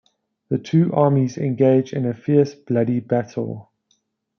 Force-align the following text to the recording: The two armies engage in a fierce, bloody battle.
The 0.49 0.57
two 0.57 0.91
armies 0.93 1.37
engage 1.37 1.93
in 1.93 2.07
a 2.07 2.15
fierce, 2.15 2.55
bloody 2.55 2.99
battle. 3.01 3.69